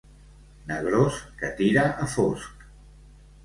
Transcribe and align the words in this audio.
Negrós, 0.71 1.21
que 1.43 1.51
tira 1.61 1.87
a 2.07 2.11
fosc. 2.17 2.69